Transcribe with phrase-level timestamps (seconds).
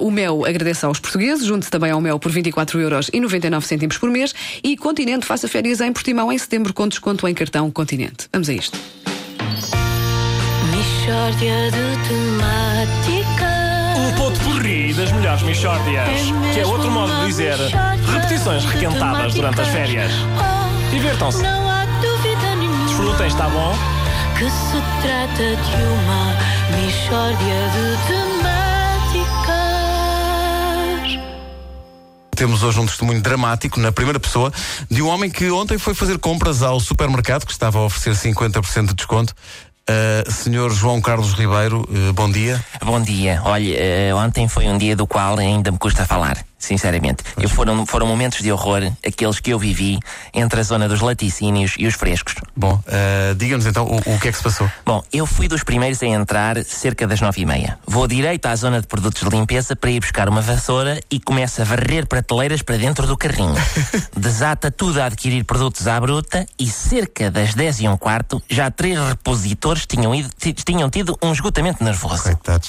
[0.00, 5.24] O Mel agradece aos portugueses, junte-se também ao Mel por 24,99€ por mês e Continente
[5.24, 8.28] faça férias em Portimão em setembro com desconto em cartão Continente.
[8.32, 8.76] Vamos a isto.
[10.72, 13.44] Mixórdia de temáticas.
[13.96, 16.08] Um ponto porri das melhores Michórdias.
[16.52, 17.56] Que é outro modo de dizer
[18.12, 20.10] repetições requentadas durante as férias.
[20.12, 21.40] Oh, Divirtam-se.
[21.40, 23.72] não há dúvida nenhuma Desfrutem, está bom?
[24.36, 26.34] que se trata de uma
[26.82, 28.33] Mixórdia de temáticas.
[32.44, 34.52] Temos hoje um testemunho dramático, na primeira pessoa,
[34.90, 38.88] de um homem que ontem foi fazer compras ao supermercado, que estava a oferecer 50%
[38.88, 39.34] de desconto.
[39.88, 42.62] Uh, senhor João Carlos Ribeiro, uh, bom dia.
[42.82, 43.40] Bom dia.
[43.46, 47.22] Olha, eh, ontem foi um dia do qual ainda me custa falar, sinceramente.
[47.40, 49.98] Eu foram, foram momentos de horror, aqueles que eu vivi
[50.32, 52.34] entre a zona dos laticínios e os frescos.
[52.56, 54.70] Bom, uh, diga-nos então o, o que é que se passou.
[54.84, 57.78] Bom, eu fui dos primeiros a entrar cerca das nove e meia.
[57.86, 61.60] Vou direito à zona de produtos de limpeza para ir buscar uma vassoura e começo
[61.62, 63.54] a varrer prateleiras para dentro do carrinho.
[64.16, 68.70] Desata tudo a adquirir produtos à bruta e cerca das dez e um quarto já
[68.70, 72.22] três repositores tinham, ido, ti- tinham tido um esgotamento nervoso.
[72.22, 72.68] Coitados.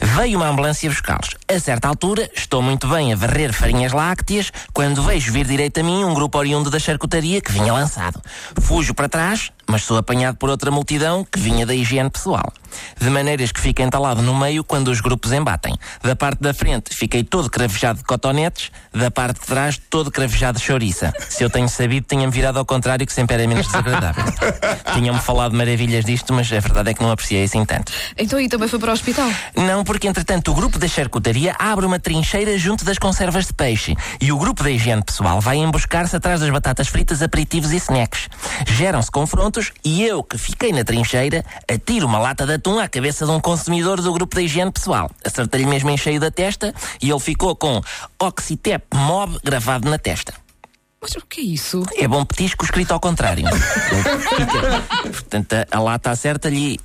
[0.00, 1.30] Veio uma ambulância buscá-los.
[1.48, 5.82] A certa altura, estou muito bem a varrer farinhas lácteas quando vejo vir direito a
[5.82, 8.20] mim um grupo oriundo da charcutaria que vinha lançado.
[8.60, 12.52] Fujo para trás, mas sou apanhado por outra multidão que vinha da higiene pessoal.
[13.00, 15.74] De maneiras que fico entalado no meio quando os grupos embatem.
[16.02, 20.58] Da parte da frente fiquei todo cravejado de cotonetes, da parte de trás todo cravejado
[20.58, 21.12] de chouriça.
[21.28, 24.24] Se eu tenho sabido, tinha-me virado ao contrário, que sempre era menos desagradável.
[24.94, 27.92] Tinham-me falado maravilhas disto, mas a verdade é que não apreciei assim tanto.
[28.16, 29.28] Então aí também foi para o hospital.
[29.56, 33.94] Não, porque entretanto o grupo da charcutaria abre uma trincheira junto das conservas de peixe
[34.20, 38.28] e o grupo da higiene pessoal vai emboscar-se atrás das batatas fritas, aperitivos e snacks.
[38.66, 43.24] Geram-se confrontos e eu, que fiquei na trincheira, atiro uma lata de atum à cabeça
[43.24, 45.08] de um consumidor do grupo da higiene pessoal.
[45.24, 47.80] Acertei-lhe mesmo em cheio da testa e ele ficou com
[48.18, 50.34] Oxitep Mob gravado na testa.
[51.00, 51.84] Mas o que é isso?
[51.94, 53.44] É bom petisco escrito ao contrário.
[55.02, 56.80] Portanto, a, a lata acerta-lhe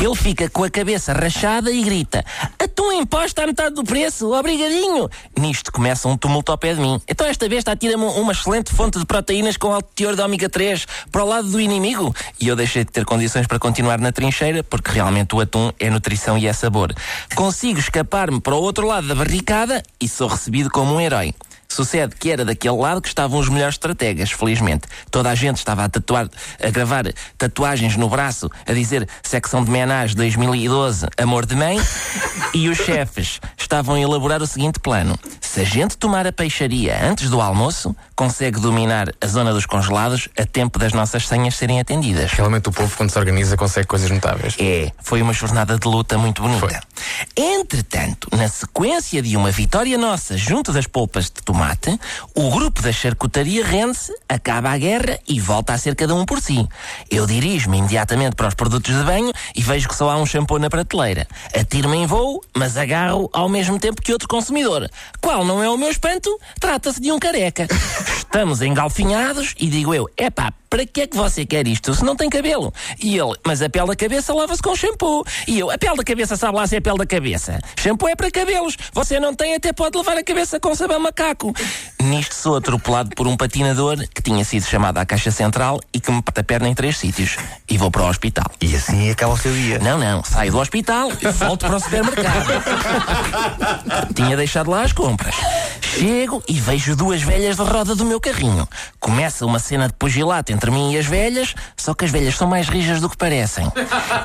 [0.00, 2.24] ele fica com a cabeça rachada e grita:
[2.58, 5.08] Atum imposto à metade do preço, obrigadinho!
[5.38, 7.00] Nisto começa um tumulto ao pé de mim.
[7.08, 10.86] Então esta besta atira-me uma excelente fonte de proteínas com alto teor de ômega 3
[11.10, 12.14] para o lado do inimigo.
[12.40, 15.90] E eu deixei de ter condições para continuar na trincheira, porque realmente o atum é
[15.90, 16.94] nutrição e é sabor.
[17.34, 21.34] Consigo escapar-me para o outro lado da barricada e sou recebido como um herói.
[21.74, 24.86] Sucede que era daquele lado que estavam os melhores estrategas, felizmente.
[25.10, 26.28] Toda a gente estava a tatuar,
[26.62, 27.04] a gravar
[27.36, 31.76] tatuagens no braço, a dizer secção de menage 2012, amor de mãe,
[32.54, 35.18] e os chefes estavam a elaborar o seguinte plano.
[35.54, 40.28] Se a gente tomar a peixaria antes do almoço, consegue dominar a zona dos congelados
[40.36, 42.32] a tempo das nossas senhas serem atendidas.
[42.32, 44.56] Realmente o povo, quando se organiza, consegue coisas notáveis.
[44.58, 46.58] É, foi uma jornada de luta muito bonita.
[46.58, 46.74] Foi.
[47.36, 52.00] Entretanto, na sequência de uma vitória nossa junto das polpas de tomate,
[52.34, 56.40] o grupo da charcutaria rende-se, acaba a guerra e volta a ser cada um por
[56.40, 56.66] si.
[57.08, 60.58] Eu dirijo-me imediatamente para os produtos de banho e vejo que só há um shampoo
[60.58, 61.28] na prateleira.
[61.56, 64.90] Atiro-me em voo, mas agarro ao mesmo tempo que outro consumidor.
[65.20, 66.38] Qual não é o meu espanto?
[66.58, 67.66] Trata-se de um careca.
[68.16, 72.16] Estamos engalfinhados e digo eu, epá, para que é que você quer isto se não
[72.16, 72.74] tem cabelo?
[73.00, 75.24] E ele, mas a pele da cabeça lava-se com shampoo.
[75.46, 77.60] E eu, a pele da cabeça sabe lá se é a pele da cabeça.
[77.78, 78.76] Shampoo é para cabelos.
[78.92, 81.54] Você não tem, até pode lavar a cabeça com sabão macaco.
[82.02, 86.10] Nisto sou atropelado por um patinador que tinha sido chamado à caixa central e que
[86.10, 87.36] me parte a perna em três sítios.
[87.70, 88.50] E vou para o hospital.
[88.60, 89.78] E assim acaba o seu dia.
[89.78, 92.46] Não, não, saio do hospital e volto para o supermercado.
[94.14, 95.34] Tinha deixado lá as compras.
[95.98, 98.68] Chego e vejo duas velhas de roda do meu carrinho.
[98.98, 102.48] Começa uma cena de pugilato entre mim e as velhas, só que as velhas são
[102.48, 103.70] mais rijas do que parecem.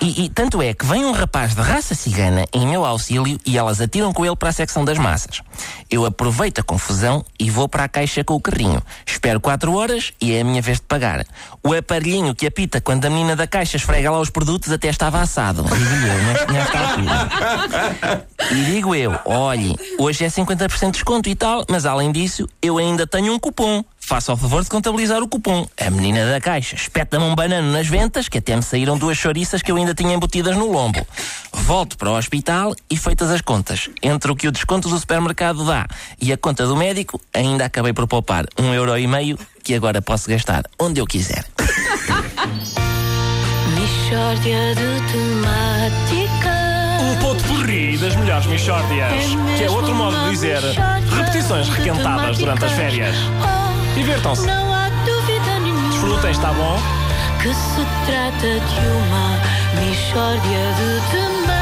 [0.00, 3.58] E, e tanto é que vem um rapaz de raça cigana em meu auxílio e
[3.58, 5.42] elas atiram com ele para a secção das massas.
[5.90, 8.80] Eu aproveito a confusão e vou para a caixa com o carrinho.
[9.04, 11.26] Espero quatro horas e é a minha vez de pagar.
[11.64, 15.20] O aparelhinho que apita quando a menina da caixa esfrega lá os produtos até estava
[15.20, 15.64] assado.
[15.64, 18.26] Digo-lhe eu, nesta altura.
[18.52, 22.78] E digo eu, olhe, hoje é 50% de desconto e tal, mas além disso, eu
[22.78, 23.84] ainda tenho um cupom.
[23.98, 25.66] Faça o favor de contabilizar o cupom.
[25.80, 29.62] A menina da caixa espeta-me um banano nas ventas, que até me saíram duas chouriças
[29.62, 31.04] que eu ainda tinha embutidas no lombo.
[31.52, 33.90] Volto para o hospital e feitas as contas.
[34.02, 35.86] Entre o que o desconto do supermercado dá
[36.20, 40.00] e a conta do médico, ainda acabei por poupar um euro e meio que agora
[40.00, 41.44] posso gastar onde eu quiser.
[44.36, 44.52] De
[45.12, 46.35] temáticas.
[47.06, 49.12] Um ponto porri das melhores Michórdias.
[49.56, 50.60] Que é outro modo de dizer
[51.16, 53.16] repetições requentadas durante as férias.
[53.94, 54.46] Divirtam-se.
[54.46, 56.76] não há dúvida nenhuma Desfrutem, está bom?
[57.40, 59.36] que se trata de uma
[59.80, 61.56] Mixórdia de temáticas.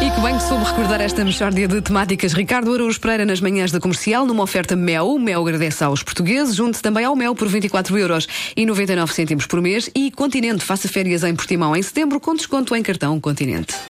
[0.00, 2.32] E que bem que soube recordar esta mexórdia de temáticas.
[2.32, 5.08] Ricardo Araújo Pereira nas manhãs da comercial, numa oferta Mel.
[5.08, 6.54] O Mel agradece aos portugueses.
[6.54, 9.90] Junte-se também ao Mel por 24 euros e 99 cêntimos por mês.
[9.94, 13.74] E Continente, faça férias em Portimão em setembro com desconto em cartão Continente.